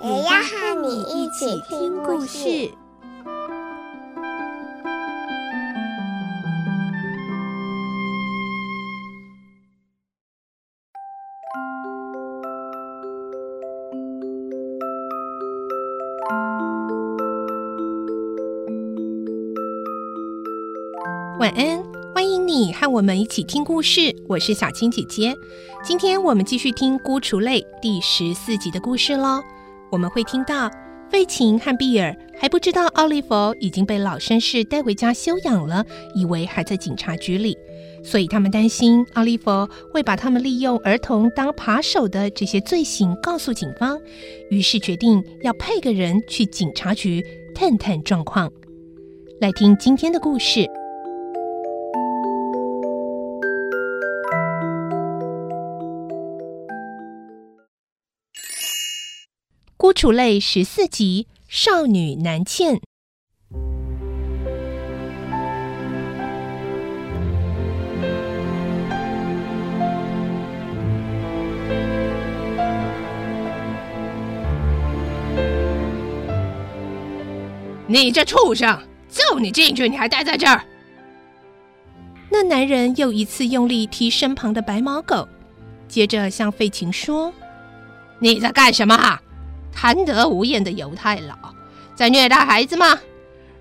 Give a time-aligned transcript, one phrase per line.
[0.00, 2.70] 也要和你一起听故事。
[21.40, 21.82] 晚安，
[22.14, 24.14] 欢迎你和我们一起听故事。
[24.28, 25.34] 我是小青姐姐，
[25.82, 29.42] 今天我们继续听《孤雏泪》第十四集的故事喽。
[29.90, 30.70] 我们会听到
[31.10, 37.56] 费琴和碧尔还不知道奥利弗已经被老绅士带回家休养了，以为还在警察局里，
[38.04, 39.50] 所以他们担心奥利弗
[39.92, 43.98] 会把他们利用儿童当扒手的这些罪行告诉警方，
[44.50, 47.24] 于是决定要派个人去警察局
[47.54, 48.52] 探探状况。
[49.40, 50.60] 来听今天的故事。
[59.88, 62.78] 《孤雏泪》十四集，少女南茜。
[77.86, 78.78] 你这畜生！
[79.08, 80.62] 就你进去，你还待在这儿？
[82.28, 85.26] 那男人又一次用力踢身旁的白毛狗，
[85.88, 87.32] 接着向费琴说
[88.20, 89.18] ：“你在干什么？”
[89.80, 91.36] 贪得无厌的犹太佬，
[91.94, 92.98] 在虐待孩子吗？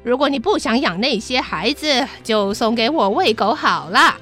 [0.01, 4.17] 如果你不想养那些孩子，就送给我喂狗好了。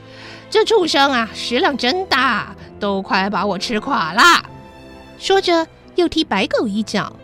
[0.50, 4.22] 这畜生啊，食量真大，都快把我吃垮了。
[5.18, 7.16] 说着，又踢白狗一脚。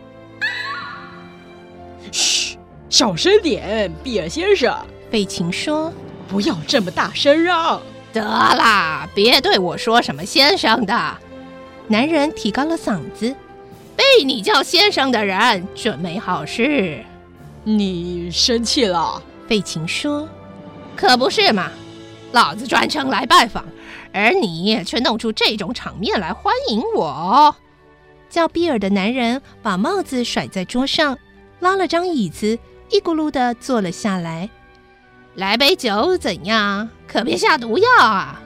[2.13, 2.57] 嘘，
[2.89, 4.73] 小声点，比尔先生。
[5.11, 5.91] 费琴说
[6.29, 7.81] ：“不要这么大声嚷！”
[8.13, 11.17] 得啦，别对我说什么先生的。
[11.89, 13.35] 男人提高了嗓子。
[14.01, 17.03] 被你叫先生的人准没好事。
[17.63, 19.21] 你生气了？
[19.47, 20.27] 费琴说
[20.97, 21.69] ：“可不是嘛，
[22.31, 23.63] 老子专程来拜访，
[24.11, 27.55] 而你却弄出这种场面来欢迎我。”
[28.29, 31.17] 叫比尔的男人把帽子甩在桌上，
[31.59, 32.57] 拉了张椅子，
[32.89, 34.49] 一咕噜地坐了下来。
[35.35, 36.89] 来杯酒怎样？
[37.07, 38.41] 可别下毒药啊！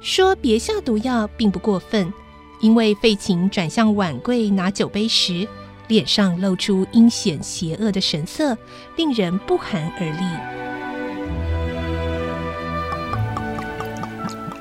[0.00, 2.12] 说别下毒药并不过分。
[2.60, 5.46] 因为费琴转向碗柜拿酒杯时，
[5.86, 8.56] 脸上露出阴险邪恶的神色，
[8.96, 10.20] 令人不寒而栗。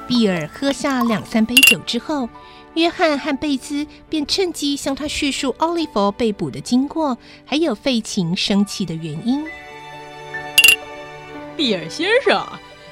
[0.08, 2.30] 比尔喝下两三杯酒之后，
[2.76, 9.44] 约翰和贝兹便趁机向他叙述奥利弗被捕的经过，还有费琴生气的原因。
[11.58, 12.48] 比尔先生，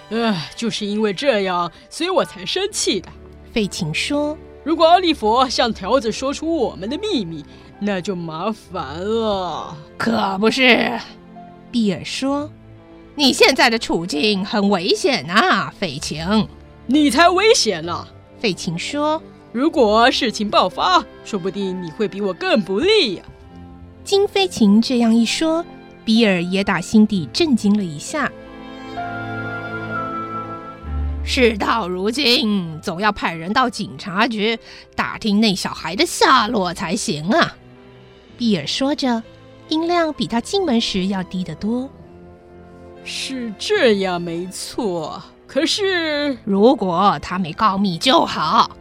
[0.10, 3.08] 呃，就是因为这样，所以我才生气的。
[3.54, 4.38] 费琴说。
[4.66, 7.46] 如果奥利弗向条子说出我们的秘密，
[7.80, 9.78] 那就麻烦了。
[9.96, 11.00] 可不是，
[11.72, 12.50] 比尔说
[13.14, 16.48] ：“你现在的处境很危险啊，费琴。”
[16.88, 18.08] 你才危险呢，
[18.40, 19.22] 费琴说
[19.54, 23.24] ：“如果事情爆发，说不定你会比我更不利呀。”
[24.04, 25.64] 经费琴这样一说，
[26.04, 28.32] 比尔也打心底震惊了一下。
[31.26, 34.58] 事到如今，总要派人到警察局
[34.96, 37.56] 打听那小孩的下落才行啊。
[38.38, 39.22] 比尔说着，
[39.68, 41.90] 音量比他进门时要低得多。
[43.04, 45.22] 是这样，没错。
[45.48, 48.72] 可是，如果他没告密就好。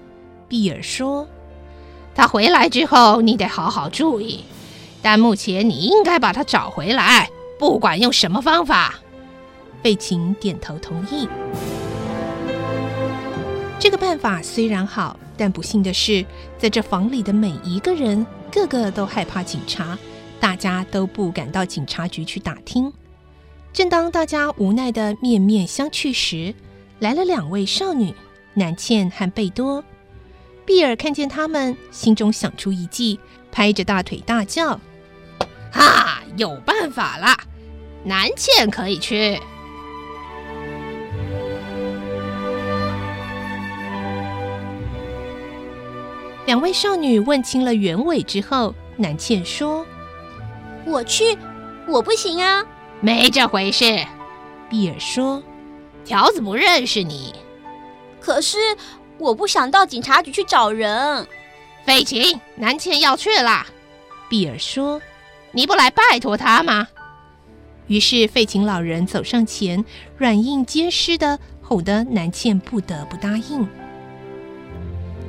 [0.49, 1.26] 比尔说，
[2.15, 4.44] 他回来之后，你得好好注意。
[5.02, 8.94] 但目前，你应该把他找回来，不管用什么方法。
[9.82, 11.29] 贝琴点头同意。
[13.84, 16.25] 这个办法虽然好，但不幸的是，
[16.56, 19.98] 在这房里的每一个人，个个都害怕警察，
[20.40, 22.90] 大家都不敢到警察局去打听。
[23.75, 26.54] 正当大家无奈地面面相觑时，
[26.98, 28.14] 来了两位少女，
[28.54, 29.84] 南茜和贝多。
[30.64, 33.20] 比尔看见他们，心中想出一计，
[33.52, 34.81] 拍着大腿大叫
[35.70, 37.36] ：“哈，有办法了！
[38.02, 39.38] 南茜可以去。”
[46.46, 49.87] 两位少女问清了原委之后，南茜说
[50.85, 51.37] ：“我去，
[51.88, 52.62] 我不行啊，
[53.00, 54.05] 没这回事。”
[54.69, 55.43] 碧儿说
[56.05, 57.35] ：“条子不认识你。”
[58.20, 58.58] 可是
[59.19, 61.26] 我不想到警察局去找人。
[61.87, 63.67] 费琴，南茜要去啦。
[64.29, 65.00] 碧儿说
[65.52, 66.88] ：“你不来拜托他吗？”
[67.87, 69.85] 于是费琴老人走上前，
[70.17, 73.69] 软硬兼施的哄得南茜不得不答应。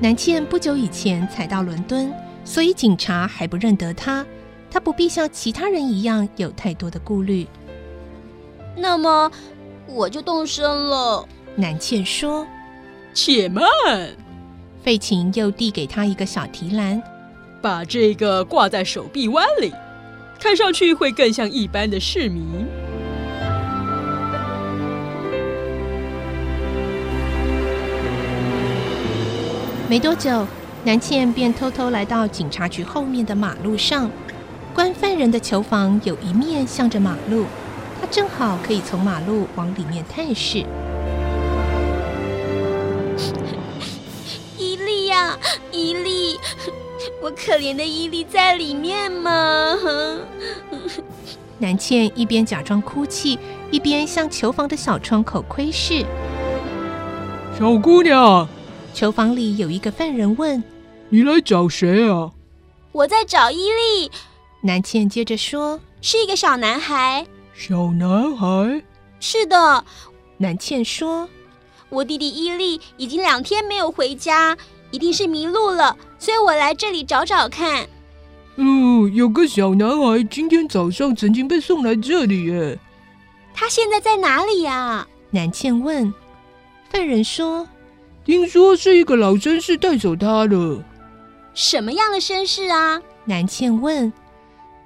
[0.05, 2.13] 南茜不久以前才到伦敦，
[2.43, 4.23] 所以警察还不认得她。
[4.69, 7.47] 她不必像其他人一样有太多的顾虑。
[8.77, 9.31] 那么
[9.87, 11.27] 我就动身了。
[11.55, 12.45] 南茜说
[13.15, 13.65] ：“且慢。”
[14.85, 17.01] 费琴又递给她一个小提篮，
[17.59, 19.73] 把这个挂在手臂弯里，
[20.39, 22.45] 看上去会更像一般的市民。
[29.87, 30.47] 没多久，
[30.83, 34.09] 南茜便偷偷来到警察局后面的马路上。
[34.73, 37.45] 关犯人的囚房有一面向着马路，
[38.01, 40.65] 她正好可以从马路往里面探视。
[44.57, 45.37] 伊利呀，
[45.71, 46.39] 伊利，
[47.21, 49.77] 我可怜的伊利在里面吗？
[51.59, 53.37] 南茜一边假装哭泣，
[53.69, 56.03] 一边向囚房的小窗口窥视。
[57.57, 58.47] 小姑娘。
[58.95, 60.63] 囚房里有一个犯人问
[61.11, 62.31] ：“你来找谁啊
[62.93, 64.09] ？”“我在找伊利。”
[64.63, 67.27] 南茜接着说：“是一个小男孩。
[67.53, 68.81] ”“小男孩
[69.19, 69.83] ？”“是的。”
[70.39, 71.27] 南茜说
[71.89, 74.55] ：“我弟弟伊利已经两天没有回家，
[74.91, 77.85] 一定是迷路了，所以我来这里找找看。
[78.55, 82.79] ”“嗯，有个小男孩今天早上曾经被送来这里耶。
[83.53, 86.13] ”“他现在在哪里呀？”南茜问。
[86.89, 87.67] 犯人说。
[88.25, 90.83] 听说是一个老绅士带走他了。
[91.53, 92.99] 什么样的绅士啊？
[93.25, 94.11] 南茜问。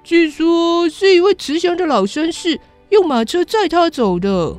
[0.04, 2.60] 据说是一位慈祥的老绅士，
[2.90, 4.54] 用马车载他走的。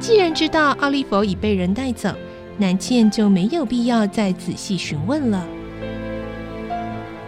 [0.00, 2.12] 既然知道奥利弗已被人带走，
[2.58, 5.46] 南茜就没有必要再仔细询问了。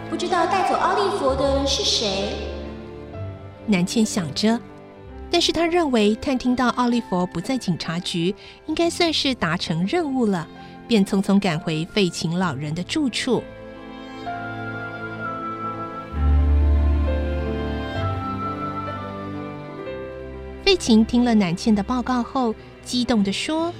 [0.09, 2.33] 不知道带走奥利弗的人是谁？
[3.65, 4.59] 南茜想着。
[5.31, 8.33] 但是他认为探听到奥利弗不在警察局，
[8.65, 10.47] 应该算是达成任务了，
[10.87, 13.43] 便匆匆赶回费琴老人的住处。
[20.63, 22.53] 费琴听了南茜的报告后，
[22.83, 23.73] 激动地说：“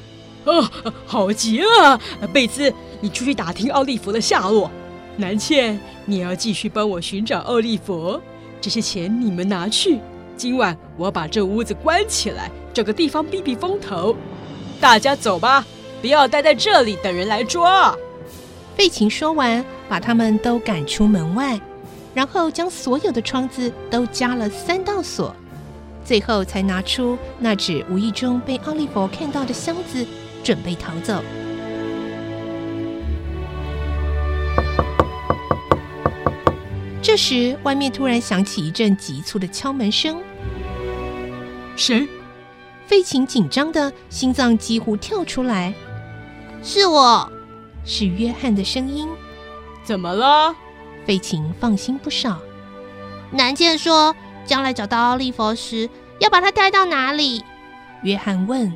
[0.45, 0.71] 啊，
[1.05, 1.99] 好极了！
[2.33, 4.69] 贝兹，你出去打听奥利弗的下落；
[5.17, 8.19] 南茜，你要继续帮我寻找奥利弗。
[8.61, 9.99] 这些钱你们拿去。”
[10.39, 14.15] 今晚我把这屋子关起来，找个地方避避风头。
[14.79, 15.65] 大家走吧，
[15.99, 17.93] 不要待在这里等人来抓。
[18.77, 21.59] 费琴说完，把他们都赶出门外，
[22.13, 25.35] 然后将所有的窗子都加了三道锁，
[26.05, 30.07] 最后才拿出那只无意中被奥利弗看到的箱子，
[30.41, 31.21] 准备逃走。
[37.09, 40.21] 这时，外面突然响起一阵急促的敲门声。
[41.75, 42.07] 谁？
[42.85, 45.73] 费琴紧张的心脏几乎跳出来。
[46.61, 47.27] 是我，
[47.83, 49.09] 是约翰的声音。
[49.83, 50.55] 怎么了？
[51.03, 52.37] 费琴放心不少。
[53.31, 57.43] 南茜说，将来找到奥利佛时，要把他带到哪里？
[58.03, 58.71] 约翰问。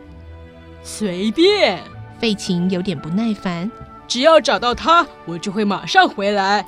[0.82, 1.80] 随便。
[2.18, 3.72] 费琴有点不耐烦。
[4.08, 6.66] 只要找到他，我就会马上回来。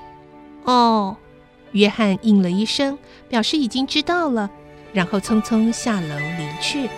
[0.66, 1.18] 哦。
[1.76, 2.98] 约翰应了一声，
[3.30, 4.50] 表示已经知道了，
[4.94, 6.90] 然后匆匆下楼离去。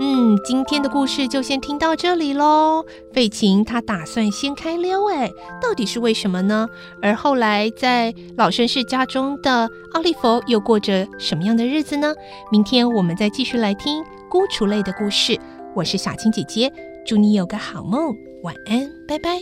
[0.00, 2.84] 嗯今天的故事就先听到这里喽。
[3.12, 5.30] 费琴他打算先开溜，哎，
[5.60, 6.68] 到底是为什么呢？
[7.00, 12.12] 而后来在老绅士家中的奥利弗又过着什么样的日子呢？
[12.50, 15.38] 明天我们再继续来听孤雏泪的故事。
[15.74, 16.72] 我是小青姐姐，
[17.06, 19.38] 祝你有个好梦，晚安，拜拜。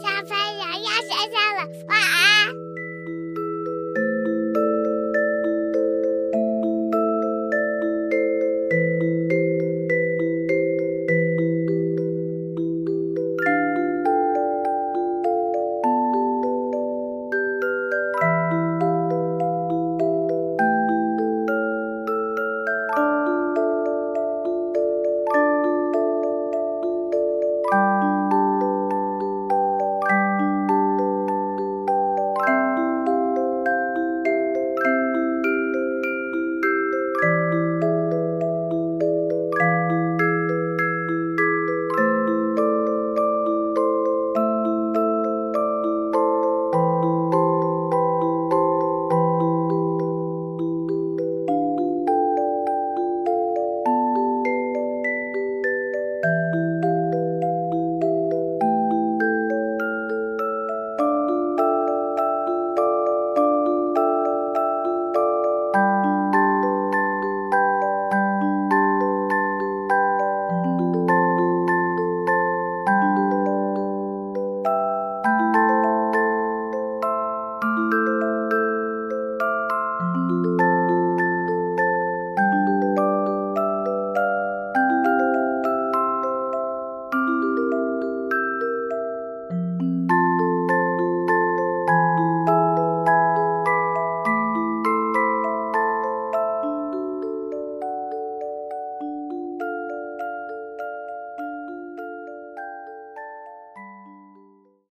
[0.00, 2.17] 小朋友要睡觉了，晚安。